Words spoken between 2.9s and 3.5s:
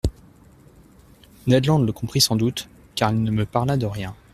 car il ne me